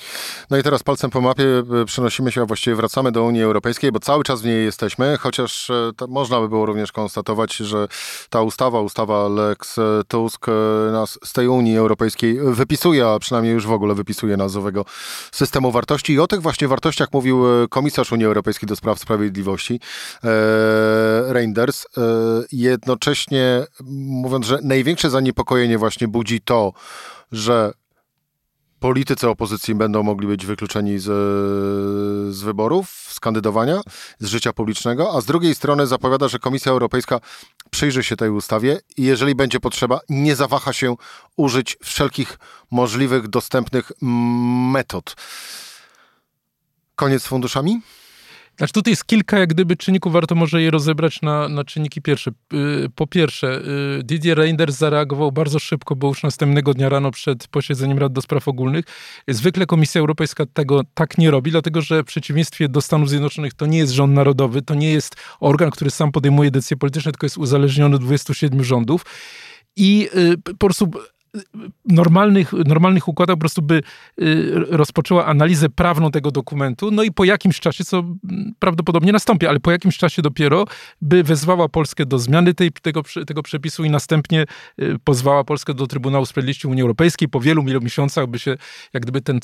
No 0.50 0.58
i 0.58 0.62
teraz 0.62 0.82
palcem 0.82 1.10
po 1.10 1.20
mapie 1.20 1.44
e, 1.82 1.84
przenosimy 1.84 2.32
się, 2.32 2.42
a 2.42 2.46
właściwie 2.46 2.76
wracamy 2.76 3.12
do 3.12 3.24
Unii 3.24 3.42
Europejskiej, 3.42 3.92
bo 3.92 4.00
cały 4.00 4.24
czas 4.24 4.42
w 4.42 4.44
niej 4.44 4.64
jesteśmy, 4.64 5.16
chociaż 5.20 5.70
e, 5.70 5.92
można 6.08 6.40
by 6.40 6.48
było 6.48 6.66
również 6.66 6.92
konstatować, 6.92 7.56
że 7.56 7.88
ta 8.30 8.42
ustawa, 8.42 8.80
ustawa 8.80 9.28
Lex 9.28 9.76
Tusk 10.08 10.46
nas 10.92 11.18
z 11.24 11.32
tej 11.32 11.48
Unii 11.48 11.76
Europejskiej 11.76 12.38
wypisuje, 12.42 13.06
a 13.06 13.18
przynajmniej 13.18 13.54
już 13.54 13.66
w 13.66 13.72
ogóle 13.72 13.94
wypisuje 13.94 14.36
nas 14.36 14.52
z 14.52 14.56
owego 14.56 14.84
systemu 15.32 15.72
wartości. 15.72 16.12
I 16.12 16.20
o 16.20 16.26
tych 16.26 16.42
właśnie 16.42 16.68
wartościach 16.68 17.08
mówił 17.12 17.44
komisarz 17.70 18.12
Unii 18.12 18.26
Europejskiej 18.26 18.66
do 18.66 18.76
spraw 18.76 18.98
sprawiedliwości, 18.98 19.74
e, 19.74 20.28
Reinders, 21.28 21.84
e, 21.84 22.00
jednocześnie 22.52 23.66
mówiąc, 23.84 24.46
że 24.46 24.58
największe 24.62 25.10
zaniepokojenie 25.10 25.78
właśnie 25.78 26.08
budzi 26.08 26.40
to, 26.40 26.72
że 27.32 27.72
politycy 28.80 29.28
opozycji 29.28 29.74
będą 29.74 30.02
mogli 30.02 30.26
być 30.26 30.46
wykluczeni 30.46 30.98
z, 30.98 31.04
z 32.34 32.42
wyborów, 32.42 32.90
z 32.90 33.20
kandydowania, 33.20 33.80
z 34.18 34.26
życia 34.26 34.52
publicznego, 34.52 35.16
a 35.16 35.20
z 35.20 35.24
drugiej 35.24 35.54
strony 35.54 35.86
zapowiada, 35.86 36.28
że 36.28 36.38
Komisja 36.38 36.72
Europejska 36.72 37.20
przyjrzy 37.70 38.02
się 38.02 38.16
tej 38.16 38.30
ustawie 38.30 38.80
i 38.96 39.02
jeżeli 39.02 39.34
będzie 39.34 39.60
potrzeba, 39.60 40.00
nie 40.08 40.36
zawaha 40.36 40.72
się 40.72 40.96
użyć 41.36 41.76
wszelkich 41.82 42.38
możliwych, 42.70 43.28
dostępnych 43.28 43.92
metod. 44.72 45.16
Koniec 46.96 47.22
z 47.22 47.26
funduszami? 47.26 47.80
Znaczy 48.60 48.72
tutaj 48.72 48.92
jest 48.92 49.04
kilka 49.04 49.38
jak 49.38 49.48
gdyby 49.48 49.76
czynników, 49.76 50.12
warto 50.12 50.34
może 50.34 50.62
je 50.62 50.70
rozebrać 50.70 51.22
na, 51.22 51.48
na 51.48 51.64
czynniki 51.64 52.02
pierwsze. 52.02 52.30
Y, 52.30 52.88
po 52.94 53.06
pierwsze, 53.06 53.62
y, 53.98 54.02
Didier 54.02 54.38
Reinders 54.38 54.76
zareagował 54.76 55.32
bardzo 55.32 55.58
szybko, 55.58 55.96
bo 55.96 56.08
już 56.08 56.22
następnego 56.22 56.74
dnia 56.74 56.88
rano 56.88 57.10
przed 57.10 57.48
posiedzeniem 57.48 57.98
Rad 57.98 58.12
do 58.12 58.22
Spraw 58.22 58.48
Ogólnych. 58.48 58.84
Zwykle 59.28 59.66
Komisja 59.66 60.00
Europejska 60.00 60.46
tego 60.46 60.82
tak 60.94 61.18
nie 61.18 61.30
robi, 61.30 61.50
dlatego 61.50 61.82
że 61.82 62.02
w 62.02 62.06
przeciwieństwie 62.06 62.68
do 62.68 62.80
Stanów 62.80 63.08
Zjednoczonych 63.08 63.54
to 63.54 63.66
nie 63.66 63.78
jest 63.78 63.92
rząd 63.92 64.14
narodowy, 64.14 64.62
to 64.62 64.74
nie 64.74 64.92
jest 64.92 65.16
organ, 65.40 65.70
który 65.70 65.90
sam 65.90 66.12
podejmuje 66.12 66.50
decyzje 66.50 66.76
polityczne, 66.76 67.12
tylko 67.12 67.26
jest 67.26 67.38
uzależniony 67.38 67.96
od 67.96 68.02
27 68.02 68.64
rządów. 68.64 69.04
I 69.76 70.08
y, 70.16 70.38
po 70.38 70.66
prostu 70.66 70.90
normalnych, 71.84 72.52
normalnych 72.52 73.08
układach 73.08 73.36
po 73.36 73.40
prostu 73.40 73.62
by 73.62 73.82
y, 74.22 74.52
rozpoczęła 74.54 75.26
analizę 75.26 75.68
prawną 75.68 76.10
tego 76.10 76.30
dokumentu, 76.30 76.90
no 76.90 77.02
i 77.02 77.12
po 77.12 77.24
jakimś 77.24 77.60
czasie, 77.60 77.84
co 77.84 78.04
prawdopodobnie 78.58 79.12
nastąpi, 79.12 79.46
ale 79.46 79.60
po 79.60 79.70
jakimś 79.70 79.98
czasie 79.98 80.22
dopiero 80.22 80.64
by 81.00 81.22
wezwała 81.22 81.68
Polskę 81.68 82.06
do 82.06 82.18
zmiany 82.18 82.54
tej, 82.54 82.72
tego, 82.72 83.02
tego 83.26 83.42
przepisu 83.42 83.84
i 83.84 83.90
następnie 83.90 84.44
y, 84.82 84.96
pozwała 85.04 85.44
Polskę 85.44 85.74
do 85.74 85.86
Trybunału 85.86 86.26
Sprawiedliwości 86.26 86.66
Unii 86.66 86.82
Europejskiej. 86.82 87.28
Po 87.28 87.40
wielu, 87.40 87.64
wielu 87.64 87.80
miesiącach 87.80 88.26
by 88.26 88.38
się 88.38 88.56
jak 88.92 89.02
gdyby 89.02 89.20
ten, 89.20 89.40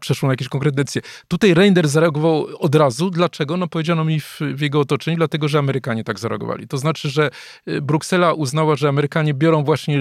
przeszło 0.00 0.26
na 0.26 0.32
jakieś 0.32 0.48
konkretne 0.48 0.84
decyzje. 0.84 1.02
Tutaj 1.28 1.54
Reinders 1.54 1.90
zareagował 1.90 2.46
od 2.58 2.74
razu. 2.74 3.10
Dlaczego? 3.10 3.56
No 3.56 3.68
powiedziano 3.68 4.04
mi 4.04 4.20
w, 4.20 4.40
w 4.54 4.60
jego 4.60 4.80
otoczeniu, 4.80 5.16
dlatego, 5.16 5.48
że 5.48 5.58
Amerykanie 5.58 6.04
tak 6.04 6.18
zareagowali. 6.18 6.68
To 6.68 6.78
znaczy, 6.78 7.10
że 7.10 7.30
y, 7.68 7.82
Bruksela 7.82 8.32
uznała, 8.32 8.76
że 8.76 8.88
Amerykanie 8.88 9.34
biorą 9.34 9.64
właśnie 9.64 9.98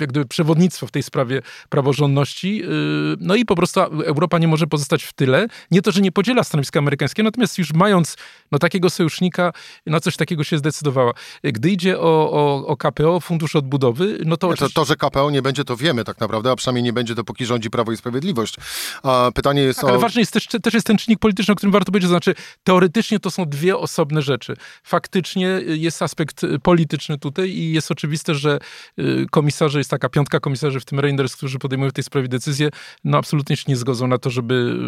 jak 0.00 0.10
gdyby 0.10 0.26
przewodnictwo 0.26 0.55
przewodnictwo 0.56 0.86
w 0.86 0.90
tej 0.90 1.02
sprawie 1.02 1.42
praworządności. 1.68 2.62
Y, 2.64 3.16
no 3.20 3.34
i 3.34 3.44
po 3.44 3.54
prostu 3.54 3.80
Europa 3.80 4.38
nie 4.38 4.48
może 4.48 4.66
pozostać 4.66 5.04
w 5.04 5.12
tyle. 5.12 5.46
Nie 5.70 5.82
to, 5.82 5.92
że 5.92 6.00
nie 6.00 6.12
podziela 6.12 6.44
stanowiska 6.44 6.78
amerykańskiego, 6.78 7.24
natomiast 7.24 7.58
już 7.58 7.72
mając 7.72 8.16
no, 8.52 8.58
takiego 8.58 8.90
sojusznika, 8.90 9.52
na 9.86 10.00
coś 10.00 10.16
takiego 10.16 10.44
się 10.44 10.58
zdecydowała. 10.58 11.12
Gdy 11.42 11.70
idzie 11.70 11.98
o, 11.98 12.30
o, 12.32 12.66
o 12.66 12.76
KPO, 12.76 13.20
Fundusz 13.20 13.56
Odbudowy, 13.56 14.18
no 14.24 14.36
to... 14.36 14.54
To, 14.54 14.68
to, 14.68 14.84
że 14.84 14.96
KPO 14.96 15.30
nie 15.30 15.42
będzie, 15.42 15.64
to 15.64 15.76
wiemy 15.76 16.04
tak 16.04 16.20
naprawdę, 16.20 16.50
a 16.50 16.56
przynajmniej 16.56 16.82
nie 16.82 16.92
będzie, 16.92 17.14
dopóki 17.14 17.46
rządzi 17.46 17.70
Prawo 17.70 17.92
i 17.92 17.96
Sprawiedliwość. 17.96 18.56
A 19.02 19.30
pytanie 19.34 19.62
jest 19.62 19.80
tak, 19.80 19.84
o... 19.84 19.88
Ale 19.88 19.98
ważny 19.98 20.20
jest 20.20 20.32
też, 20.32 20.46
też 20.46 20.74
jest 20.74 20.86
ten 20.86 20.98
czynnik 20.98 21.18
polityczny, 21.18 21.52
o 21.52 21.56
którym 21.56 21.72
warto 21.72 21.92
powiedzieć, 21.92 22.08
znaczy 22.08 22.34
teoretycznie 22.64 23.20
to 23.20 23.30
są 23.30 23.44
dwie 23.44 23.76
osobne 23.76 24.22
rzeczy. 24.22 24.56
Faktycznie 24.82 25.46
jest 25.66 26.02
aspekt 26.02 26.46
polityczny 26.62 27.18
tutaj 27.18 27.50
i 27.50 27.72
jest 27.72 27.90
oczywiste, 27.90 28.34
że 28.34 28.58
y, 28.98 29.26
komisarze, 29.30 29.78
jest 29.78 29.90
taka 29.90 30.08
piątka 30.08 30.40
komisarzy, 30.46 30.80
w 30.80 30.84
tym 30.84 31.00
Reinders, 31.00 31.36
którzy 31.36 31.58
podejmują 31.58 31.90
w 31.90 31.92
tej 31.92 32.04
sprawie 32.04 32.28
decyzje, 32.28 32.70
no 33.04 33.18
absolutnie 33.18 33.56
się 33.56 33.64
nie 33.68 33.76
zgodzą 33.76 34.06
na 34.06 34.18
to, 34.18 34.30
żeby 34.30 34.78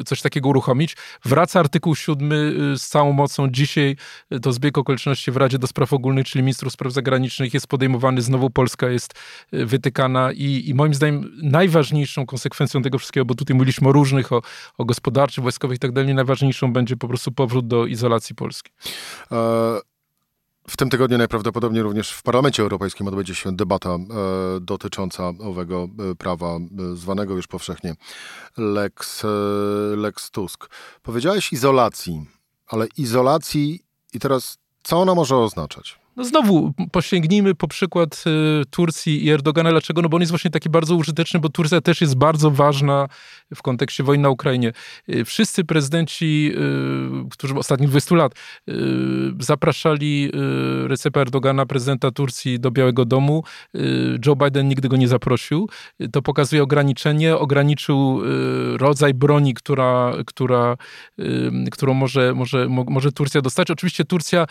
y, 0.00 0.04
coś 0.04 0.22
takiego 0.22 0.48
uruchomić. 0.48 0.96
Wraca 1.24 1.60
artykuł 1.60 1.94
7 1.94 2.32
y, 2.32 2.78
z 2.78 2.88
całą 2.88 3.12
mocą. 3.12 3.48
Dzisiaj 3.50 3.96
to 4.42 4.52
zbieg 4.52 4.78
okoliczności 4.78 5.30
w 5.30 5.36
Radzie 5.36 5.58
do 5.58 5.66
Spraw 5.66 5.92
Ogólnych, 5.92 6.26
czyli 6.26 6.42
ministrów 6.42 6.72
spraw 6.72 6.92
zagranicznych 6.92 7.54
jest 7.54 7.66
podejmowany. 7.66 8.22
Znowu 8.22 8.50
Polska 8.50 8.88
jest 8.88 9.14
wytykana 9.52 10.32
i, 10.32 10.62
i 10.66 10.74
moim 10.74 10.94
zdaniem 10.94 11.32
najważniejszą 11.42 12.26
konsekwencją 12.26 12.82
tego 12.82 12.98
wszystkiego, 12.98 13.24
bo 13.24 13.34
tutaj 13.34 13.56
mówiliśmy 13.56 13.88
o 13.88 13.92
różnych, 13.92 14.32
o, 14.32 14.42
o 14.78 14.84
gospodarczych, 14.84 15.44
wojskowych 15.44 15.76
i 15.76 15.78
tak 15.78 15.92
dalej, 15.92 16.14
najważniejszą 16.14 16.72
będzie 16.72 16.96
po 16.96 17.08
prostu 17.08 17.32
powrót 17.32 17.66
do 17.66 17.86
izolacji 17.86 18.34
Polski. 18.34 18.70
E 19.32 19.87
w 20.68 20.76
tym 20.76 20.90
tygodniu 20.90 21.18
najprawdopodobniej 21.18 21.82
również 21.82 22.12
w 22.12 22.22
Parlamencie 22.22 22.62
Europejskim 22.62 23.08
odbędzie 23.08 23.34
się 23.34 23.56
debata 23.56 23.90
e, 23.90 23.98
dotycząca 24.60 25.32
owego 25.40 25.88
e, 26.10 26.14
prawa, 26.14 26.56
e, 26.56 26.60
zwanego 26.96 27.36
już 27.36 27.46
powszechnie 27.46 27.94
Lex, 28.56 29.24
e, 29.24 29.28
Lex 29.96 30.30
Tusk. 30.30 30.70
Powiedziałeś 31.02 31.52
izolacji, 31.52 32.26
ale 32.66 32.86
izolacji 32.96 33.84
i 34.12 34.18
teraz 34.18 34.58
co 34.82 35.00
ona 35.00 35.14
może 35.14 35.36
oznaczać? 35.36 35.98
No 36.18 36.24
znowu 36.24 36.72
posięgnijmy 36.92 37.54
po 37.54 37.68
przykład 37.68 38.24
y, 38.62 38.64
Turcji 38.70 39.24
i 39.24 39.30
Erdogana. 39.30 39.70
Dlaczego? 39.70 40.02
No 40.02 40.08
bo 40.08 40.16
on 40.16 40.20
jest 40.20 40.32
właśnie 40.32 40.50
taki 40.50 40.70
bardzo 40.70 40.94
użyteczny, 40.94 41.40
bo 41.40 41.48
Turcja 41.48 41.80
też 41.80 42.00
jest 42.00 42.16
bardzo 42.16 42.50
ważna 42.50 43.08
w 43.54 43.62
kontekście 43.62 44.04
wojny 44.04 44.22
na 44.22 44.28
Ukrainie. 44.30 44.72
Y, 45.08 45.24
wszyscy 45.24 45.64
prezydenci, 45.64 46.52
y, 47.26 47.28
którzy 47.30 47.54
w 47.54 47.56
ostatnich 47.56 47.88
20 47.88 48.14
lat 48.14 48.32
zapraszali 49.40 50.30
Recepa 50.86 51.20
Erdogana, 51.20 51.66
prezydenta 51.66 52.10
Turcji 52.10 52.60
do 52.60 52.70
Białego 52.70 53.04
Domu. 53.04 53.44
Joe 54.26 54.36
Biden 54.36 54.68
nigdy 54.68 54.88
go 54.88 54.96
nie 54.96 55.08
zaprosił. 55.08 55.68
To 56.12 56.22
pokazuje 56.22 56.62
ograniczenie. 56.62 57.36
Ograniczył 57.36 58.20
rodzaj 58.76 59.14
broni, 59.14 59.54
która, 59.54 60.12
która, 60.26 60.76
którą 61.70 61.94
może, 61.94 62.34
może, 62.34 62.68
może 62.68 63.12
Turcja 63.12 63.40
dostać. 63.40 63.70
Oczywiście 63.70 64.04
Turcja 64.04 64.46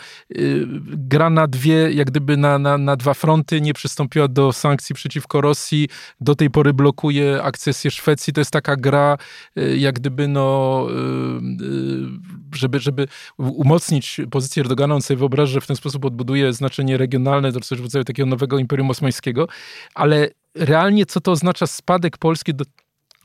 gra 0.86 1.30
na 1.30 1.46
dwie, 1.46 1.57
jak 1.66 2.10
gdyby 2.10 2.36
na, 2.36 2.58
na, 2.58 2.78
na 2.78 2.96
dwa 2.96 3.14
fronty, 3.14 3.60
nie 3.60 3.74
przystąpiła 3.74 4.28
do 4.28 4.52
sankcji 4.52 4.94
przeciwko 4.94 5.40
Rosji, 5.40 5.88
do 6.20 6.34
tej 6.34 6.50
pory 6.50 6.72
blokuje 6.72 7.42
akcesję 7.42 7.90
Szwecji. 7.90 8.32
To 8.32 8.40
jest 8.40 8.50
taka 8.50 8.76
gra, 8.76 9.18
y, 9.58 9.78
jak 9.78 9.94
gdyby, 9.94 10.28
no, 10.28 10.86
y, 10.90 11.64
y, 11.64 12.58
żeby, 12.58 12.80
żeby 12.80 13.08
umocnić 13.36 14.20
pozycję 14.30 14.60
Erdogana, 14.60 14.94
on 14.94 15.02
sobie 15.02 15.18
wyobraża, 15.18 15.52
że 15.52 15.60
w 15.60 15.66
ten 15.66 15.76
sposób 15.76 16.04
odbuduje 16.04 16.52
znaczenie 16.52 16.96
regionalne, 16.96 17.52
to 17.52 17.60
coś 17.60 17.78
w 17.78 17.82
rodzaju 17.82 18.04
takiego 18.04 18.28
nowego 18.28 18.58
Imperium 18.58 18.90
Osmańskiego, 18.90 19.48
ale 19.94 20.28
realnie 20.54 21.06
co 21.06 21.20
to 21.20 21.32
oznacza 21.32 21.66
spadek 21.66 22.18
Polski 22.18 22.54
do, 22.54 22.64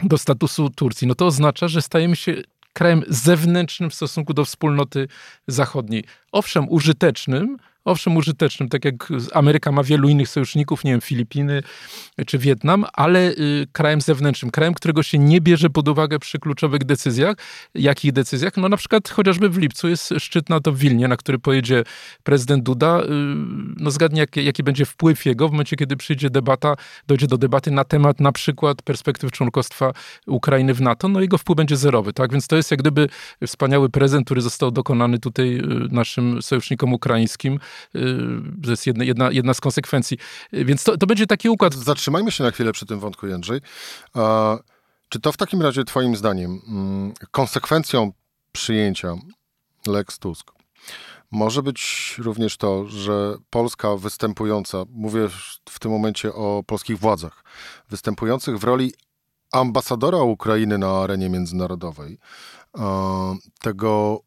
do 0.04 0.18
statusu 0.18 0.70
Turcji? 0.70 1.08
No 1.08 1.16
to 1.16 1.26
oznacza, 1.26 1.68
że 1.68 1.82
stajemy 1.82 2.16
się 2.16 2.36
krajem 2.74 3.04
zewnętrznym 3.08 3.90
w 3.90 3.94
stosunku 3.94 4.34
do 4.34 4.46
wspólnoty 4.46 5.08
zachodniej. 5.48 6.04
Owszem, 6.32 6.70
użytecznym, 6.70 7.58
owszem 7.86 8.18
użytecznym, 8.18 8.70
tak 8.70 8.86
jak 8.86 9.10
Ameryka 9.34 9.72
ma 9.72 9.84
wielu 9.84 10.10
innych 10.10 10.30
sojuszników, 10.30 10.84
nie 10.84 10.92
wiem, 10.92 11.02
Filipiny 11.02 11.64
czy 12.28 12.38
Wietnam, 12.38 12.86
ale 12.94 13.32
y, 13.32 13.68
krajem 13.72 14.02
zewnętrznym, 14.02 14.52
krajem, 14.52 14.74
którego 14.74 15.04
się 15.04 15.20
nie 15.20 15.42
bierze 15.42 15.70
pod 15.70 15.88
uwagę 15.88 16.20
przy 16.20 16.40
kluczowych 16.40 16.84
decyzjach. 16.84 17.36
Jakich 17.74 18.12
decyzjach? 18.12 18.58
No 18.58 18.70
na 18.70 18.78
przykład 18.78 19.10
chociażby 19.10 19.50
w 19.50 19.58
lipcu 19.58 19.90
jest 19.90 20.14
szczyt 20.18 20.50
NATO 20.50 20.72
w 20.72 20.78
Wilnie, 20.78 21.08
na 21.08 21.18
który 21.18 21.40
pojedzie 21.40 21.84
prezydent 22.24 22.64
Duda. 22.64 23.02
Y, 23.02 23.06
no 23.78 23.92
zgadnie, 23.92 24.20
jaki, 24.20 24.46
jaki 24.46 24.64
będzie 24.64 24.86
wpływ 24.86 25.26
jego 25.26 25.48
w 25.48 25.52
momencie, 25.52 25.76
kiedy 25.76 25.98
przyjdzie 25.98 26.30
debata, 26.30 26.76
dojdzie 27.08 27.28
do 27.28 27.38
debaty 27.38 27.72
na 27.72 27.84
temat 27.84 28.20
na 28.20 28.32
przykład 28.32 28.82
perspektyw 28.82 29.32
członkostwa 29.32 29.94
Ukrainy 30.28 30.74
w 30.74 30.82
NATO, 30.82 31.08
no 31.08 31.22
jego 31.22 31.38
wpływ 31.38 31.58
będzie 31.58 31.78
zerowy, 31.78 32.14
tak? 32.14 32.32
Więc 32.32 32.48
to 32.48 32.56
jest 32.56 32.72
jak 32.72 32.80
gdyby 32.80 33.10
wspaniały 33.48 33.90
prezent, 33.90 34.26
który 34.26 34.42
został 34.42 34.72
dokonany 34.72 35.20
tutaj 35.20 35.58
y, 35.58 35.62
naszym 35.92 36.42
sojusznikom 36.42 36.94
ukraińskim. 36.94 37.60
To 38.64 38.72
jest 38.72 38.88
jedna, 38.88 39.04
jedna, 39.04 39.32
jedna 39.32 39.54
z 39.54 39.62
konsekwencji. 39.62 40.18
Więc 40.54 40.84
to, 40.84 40.98
to 40.98 41.08
będzie 41.08 41.28
taki 41.28 41.50
układ. 41.50 41.74
Zatrzymajmy 41.74 42.32
się 42.32 42.44
na 42.44 42.52
chwilę 42.52 42.72
przy 42.72 42.86
tym 42.86 43.00
wątku, 43.00 43.28
Jędrzej. 43.28 43.60
Czy 45.10 45.20
to 45.20 45.32
w 45.32 45.38
takim 45.38 45.62
razie, 45.62 45.84
Twoim 45.84 46.16
zdaniem, 46.16 46.62
mm, 46.68 47.14
konsekwencją 47.32 48.12
przyjęcia 48.52 49.16
Lex 49.88 50.20
Tusk 50.20 50.52
może 51.34 51.64
być 51.64 52.16
również 52.18 52.58
to, 52.58 52.88
że 52.88 53.36
Polska 53.50 53.96
występująca, 53.96 54.84
mówię 54.90 55.30
w 55.70 55.80
tym 55.80 55.92
momencie 55.92 56.34
o 56.34 56.64
polskich 56.68 57.00
władzach, 57.00 57.44
występujących 57.90 58.58
w 58.58 58.64
roli 58.64 58.94
ambasadora 59.52 60.18
Ukrainy 60.18 60.78
na 60.78 61.02
arenie 61.02 61.30
międzynarodowej, 61.30 62.18
tego 63.62 64.22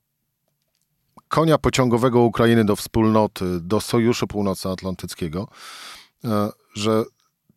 konia 1.29 1.59
pociągowego 1.59 2.21
Ukrainy 2.21 2.65
do 2.65 2.77
wspólnoty, 2.77 3.45
do 3.61 3.81
Sojuszu 3.81 4.27
Północnoatlantyckiego, 4.27 5.49
e, 6.25 6.49
że 6.75 7.05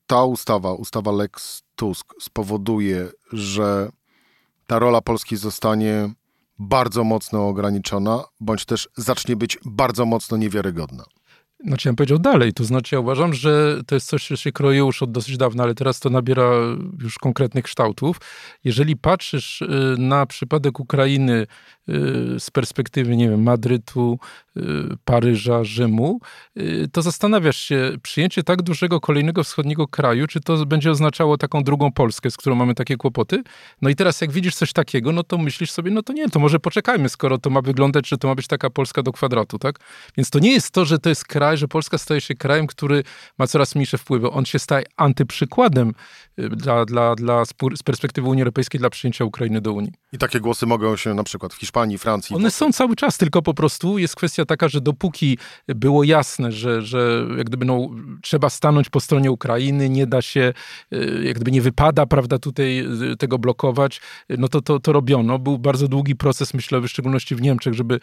ta 0.08 0.24
ustawa, 0.24 0.74
ustawa 0.74 1.12
Lex 1.12 1.64
Tusk 1.76 2.14
spowoduje, 2.22 3.10
że 3.34 3.90
ta 4.68 4.80
rola 4.80 5.02
Polski 5.02 5.38
zostanie 5.38 6.14
bardzo 6.60 7.04
mocno 7.04 7.48
ograniczona, 7.48 8.24
bądź 8.40 8.66
też 8.66 8.90
zacznie 8.98 9.36
być 9.36 9.58
bardzo 9.66 10.06
mocno 10.06 10.38
niewiarygodna. 10.38 11.04
Znaczy 11.66 11.88
ja 11.88 11.92
bym 11.92 11.96
powiedział 11.96 12.20
dalej, 12.20 12.54
to 12.54 12.64
znaczy 12.64 12.96
ja 12.96 13.00
uważam, 13.00 13.34
że 13.34 13.82
to 13.88 13.96
jest 13.96 14.08
coś, 14.08 14.28
co 14.28 14.36
się 14.36 14.52
kroi 14.52 14.78
już 14.78 15.04
od 15.04 15.12
dosyć 15.12 15.38
dawna, 15.38 15.64
ale 15.64 15.76
teraz 15.76 16.00
to 16.00 16.10
nabiera 16.10 16.52
już 17.00 17.18
konkretnych 17.18 17.66
kształtów. 17.66 18.18
Jeżeli 18.64 18.98
patrzysz 18.98 19.62
y, 19.62 19.96
na 19.98 20.26
przypadek 20.26 20.80
Ukrainy 20.80 21.48
z 22.40 22.52
perspektywy, 22.52 23.16
nie 23.16 23.30
wiem, 23.30 23.44
Madrytu, 23.44 24.20
y, 24.58 24.62
Paryża, 25.06 25.64
Rzymu, 25.64 26.20
to 26.92 27.02
zastanawiasz 27.02 27.58
się, 27.58 27.92
przyjęcie 28.04 28.44
tak 28.44 28.62
dużego 28.62 29.00
kolejnego 29.00 29.44
wschodniego 29.44 29.88
kraju, 29.88 30.28
czy 30.28 30.40
to 30.40 30.66
będzie 30.66 30.92
oznaczało 30.92 31.38
taką 31.38 31.64
drugą 31.64 31.92
Polskę, 31.92 32.32
z 32.32 32.38
którą 32.38 32.56
mamy 32.56 32.76
takie 32.76 32.98
kłopoty? 32.98 33.44
No 33.82 33.90
i 33.90 33.96
teraz 33.96 34.22
jak 34.22 34.32
widzisz 34.32 34.56
coś 34.56 34.74
takiego, 34.74 35.12
no 35.12 35.24
to 35.24 35.38
myślisz 35.38 35.72
sobie, 35.72 35.92
no 35.92 36.04
to 36.04 36.14
nie, 36.14 36.30
to 36.30 36.40
może 36.40 36.60
poczekajmy, 36.60 37.10
skoro 37.10 37.38
to 37.38 37.50
ma 37.50 37.62
wyglądać, 37.62 38.08
że 38.08 38.18
to 38.18 38.28
ma 38.28 38.36
być 38.36 38.48
taka 38.48 38.70
Polska 38.70 39.04
do 39.04 39.12
kwadratu, 39.12 39.60
tak? 39.60 39.80
Więc 40.18 40.30
to 40.30 40.40
nie 40.40 40.52
jest 40.52 40.72
to, 40.72 40.86
że 40.86 41.00
to 41.00 41.10
jest 41.10 41.26
kraj, 41.26 41.58
że 41.58 41.68
Polska 41.68 41.98
staje 41.98 42.22
się 42.22 42.36
krajem, 42.36 42.68
który 42.68 43.04
ma 43.38 43.48
coraz 43.48 43.76
mniejsze 43.76 43.98
wpływy. 43.98 44.30
On 44.32 44.46
się 44.46 44.60
staje 44.60 44.86
antyprzykładem 44.98 45.94
y, 46.40 46.50
dla, 46.50 46.86
dla, 46.86 47.16
dla 47.16 47.46
z 47.76 47.84
perspektywy 47.84 48.28
Unii 48.28 48.42
Europejskiej 48.42 48.80
dla 48.80 48.90
przyjęcia 48.90 49.26
Ukrainy 49.26 49.62
do 49.62 49.74
Unii. 49.74 49.92
I 50.14 50.18
takie 50.18 50.40
głosy 50.40 50.66
mogą 50.66 50.96
się 50.96 51.14
na 51.14 51.24
przykład 51.24 51.54
w 51.54 51.58
Hiszpanii, 51.58 51.79
Francji. 51.98 52.36
One 52.36 52.52
są 52.52 52.74
cały 52.74 52.96
czas, 52.96 53.18
tylko 53.18 53.42
po 53.42 53.54
prostu 53.54 53.98
jest 53.98 54.16
kwestia 54.16 54.46
taka, 54.46 54.70
że 54.70 54.82
dopóki 54.82 55.38
było 55.68 56.04
jasne, 56.04 56.52
że, 56.52 56.82
że 56.82 57.26
jak 57.38 57.48
gdyby 57.48 57.66
no, 57.66 57.90
trzeba 58.22 58.50
stanąć 58.50 58.90
po 58.90 59.00
stronie 59.00 59.32
Ukrainy, 59.32 59.90
nie 59.90 60.08
da 60.08 60.22
się, 60.22 60.54
y, 60.94 61.22
jak 61.24 61.36
gdyby 61.36 61.52
nie 61.52 61.62
wypada, 61.62 62.06
prawda, 62.06 62.40
tutaj 62.40 62.80
y, 63.12 63.18
tego 63.18 63.40
blokować, 63.40 64.02
no 64.30 64.48
to, 64.48 64.62
to, 64.62 64.80
to 64.80 64.94
robiono. 64.94 65.40
Był 65.40 65.58
bardzo 65.58 65.88
długi 65.88 66.16
proces 66.16 66.54
myślę, 66.54 66.82
w 66.82 66.88
szczególności 66.88 67.36
w 67.36 67.42
Niemczech, 67.42 67.74
żeby 67.74 68.00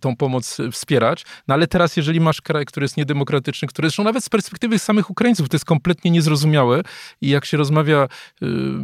tą 0.00 0.16
pomoc 0.16 0.56
wspierać. 0.72 1.24
No 1.48 1.54
ale 1.54 1.66
teraz, 1.66 1.96
jeżeli 1.96 2.20
masz 2.20 2.40
kraj, 2.40 2.64
który 2.64 2.84
jest 2.84 2.96
niedemokratyczny, 2.96 3.68
który 3.68 3.88
zresztą 3.88 4.04
nawet 4.04 4.24
z 4.24 4.28
perspektywy 4.28 4.78
samych 4.78 5.10
Ukraińców 5.10 5.48
to 5.48 5.54
jest 5.54 5.64
kompletnie 5.64 6.10
niezrozumiałe 6.10 6.82
i 7.20 7.28
jak 7.28 7.44
się 7.44 7.56
rozmawia 7.56 8.08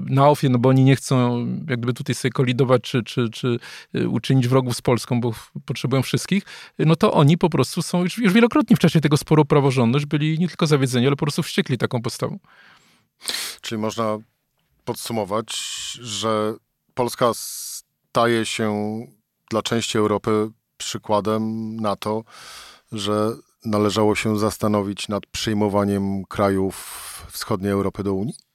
na 0.07 0.29
ofie, 0.29 0.49
no 0.49 0.59
bo 0.59 0.69
oni 0.69 0.85
nie 0.85 0.97
chcą 0.97 1.47
jakby 1.69 1.93
tutaj 1.93 2.15
sobie 2.15 2.33
kolidować 2.33 2.83
czy, 2.83 3.03
czy, 3.03 3.31
czy 3.31 3.59
y, 3.95 4.09
uczynić 4.37 4.49
wrogów 4.49 4.76
z 4.76 4.83
Polską, 4.83 5.21
bo 5.21 5.33
potrzebują 5.64 6.02
wszystkich, 6.02 6.45
no 6.78 6.97
to 6.97 7.12
oni 7.12 7.38
po 7.38 7.50
prostu 7.50 7.83
są 7.83 8.02
już, 8.02 8.19
już 8.19 8.33
wielokrotnie 8.33 8.76
w 8.76 8.78
czasie 8.78 9.00
tego 9.00 9.16
sporu 9.16 9.45
praworządność 9.45 10.07
byli 10.07 10.38
nie 10.38 10.49
tylko 10.49 10.66
zawiedzeni, 10.66 11.07
ale 11.07 11.16
po 11.16 11.25
prostu 11.25 11.43
wściekli 11.43 11.78
taką 11.78 12.02
postawą. 12.02 12.38
Czyli 13.61 13.81
można 13.81 14.19
podsumować, 14.85 15.52
że 16.00 16.55
Polska 16.95 17.33
staje 17.35 18.47
się 18.47 19.00
dla 19.50 19.62
części 19.62 19.99
Europy 19.99 20.50
przykładem 20.76 21.76
na 21.76 21.97
to, 21.97 22.25
że 22.93 23.33
należało 23.64 24.14
się 24.14 24.38
zastanowić 24.38 25.09
nad 25.09 25.26
przyjmowaniem 25.26 26.25
krajów 26.25 27.26
wschodniej 27.31 27.73
Europy 27.73 28.02
do 28.02 28.14
Unii? 28.14 28.46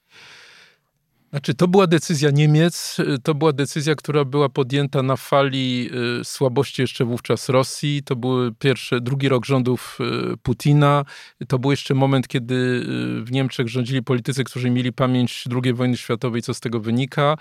Znaczy, 1.32 1.54
to 1.54 1.68
była 1.68 1.86
decyzja 1.86 2.30
Niemiec, 2.30 2.96
to 3.22 3.34
była 3.34 3.52
decyzja, 3.52 3.94
która 3.94 4.24
była 4.24 4.48
podjęta 4.48 5.02
na 5.02 5.16
fali 5.16 5.90
y, 6.20 6.24
słabości 6.24 6.82
jeszcze 6.82 7.04
wówczas 7.04 7.48
Rosji. 7.48 8.02
To 8.04 8.16
był 8.16 8.54
pierwszy, 8.54 9.00
drugi 9.00 9.28
rok 9.28 9.44
rządów 9.44 9.98
y, 10.32 10.36
Putina. 10.36 11.04
To 11.48 11.58
był 11.58 11.70
jeszcze 11.70 11.94
moment, 11.94 12.28
kiedy 12.28 12.54
y, 12.54 13.24
w 13.24 13.32
Niemczech 13.32 13.68
rządzili 13.68 14.02
politycy, 14.02 14.44
którzy 14.44 14.70
mieli 14.70 14.92
pamięć 14.92 15.44
II 15.64 15.74
wojny 15.74 15.96
światowej, 15.96 16.42
co 16.42 16.54
z 16.54 16.60
tego 16.60 16.80
wynika. 16.80 17.36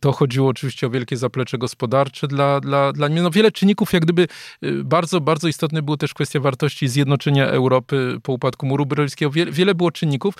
To 0.00 0.12
chodziło 0.12 0.48
oczywiście 0.48 0.86
o 0.86 0.90
wielkie 0.90 1.16
zaplecze 1.16 1.58
gospodarcze 1.58 2.28
dla, 2.28 2.60
dla, 2.60 2.92
dla 2.92 3.08
no, 3.08 3.30
wiele 3.30 3.52
czynników, 3.52 3.92
jak 3.92 4.02
gdyby 4.02 4.28
bardzo, 4.84 5.20
bardzo 5.20 5.48
istotne 5.48 5.82
było 5.82 5.96
też 5.96 6.14
kwestia 6.14 6.40
wartości 6.40 6.88
zjednoczenia 6.88 7.46
Europy 7.46 8.18
po 8.22 8.32
upadku 8.32 8.66
muru 8.66 8.86
berlińskiego. 8.86 9.30
Wiele, 9.30 9.52
wiele 9.52 9.74
było 9.74 9.90
czynników. 9.90 10.34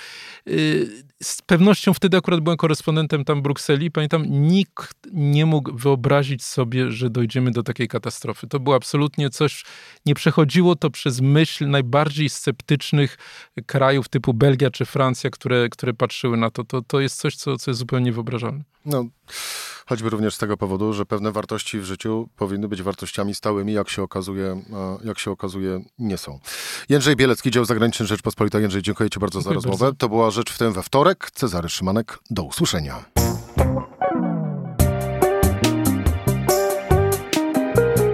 Z 1.22 1.42
pewnością 1.42 1.94
wtedy 1.94 2.16
akurat 2.16 2.40
byłem 2.40 2.56
korespondentem 2.56 2.91
korespondentem 2.92 3.24
tam 3.24 3.42
Brukseli, 3.42 3.90
pamiętam, 3.90 4.24
nikt 4.28 5.08
nie 5.12 5.46
mógł 5.46 5.76
wyobrazić 5.76 6.44
sobie, 6.44 6.90
że 6.90 7.10
dojdziemy 7.10 7.50
do 7.50 7.62
takiej 7.62 7.88
katastrofy. 7.88 8.46
To 8.46 8.60
było 8.60 8.76
absolutnie 8.76 9.30
coś, 9.30 9.64
nie 10.06 10.14
przechodziło 10.14 10.76
to 10.76 10.90
przez 10.90 11.20
myśl 11.20 11.68
najbardziej 11.68 12.28
sceptycznych 12.28 13.18
krajów 13.66 14.08
typu 14.08 14.34
Belgia 14.34 14.70
czy 14.70 14.84
Francja, 14.84 15.30
które, 15.30 15.68
które 15.68 15.94
patrzyły 15.94 16.36
na 16.36 16.50
to. 16.50 16.64
To, 16.64 16.82
to 16.82 17.00
jest 17.00 17.16
coś, 17.16 17.36
co, 17.36 17.56
co 17.56 17.70
jest 17.70 17.78
zupełnie 17.78 18.04
niewyobrażalne. 18.04 18.64
No, 18.86 19.04
choćby 19.86 20.10
również 20.10 20.34
z 20.34 20.38
tego 20.38 20.56
powodu, 20.56 20.92
że 20.92 21.06
pewne 21.06 21.32
wartości 21.32 21.78
w 21.78 21.84
życiu 21.84 22.28
powinny 22.36 22.68
być 22.68 22.82
wartościami 22.82 23.34
stałymi, 23.34 23.72
jak 23.72 23.88
się 23.88 24.02
okazuje, 24.02 24.62
jak 25.04 25.18
się 25.18 25.30
okazuje 25.30 25.80
nie 25.98 26.18
są. 26.18 26.38
Jędrzej 26.88 27.16
Bielecki, 27.16 27.50
dział 27.50 27.64
zagraniczny 27.64 28.06
Rzeczpospolita. 28.06 28.60
Jędrzej, 28.60 28.82
dziękuję 28.82 29.10
Ci 29.10 29.20
bardzo 29.20 29.38
dziękuję 29.38 29.54
za 29.54 29.54
rozmowę. 29.54 29.84
Bardzo. 29.84 29.98
To 29.98 30.08
była 30.08 30.30
Rzecz 30.30 30.52
w 30.52 30.58
tym 30.58 30.72
we 30.72 30.82
wtorek. 30.82 31.30
Cezary 31.34 31.68
Szymanek, 31.68 32.18
do 32.30 32.42
usłyszenia. 32.42 33.04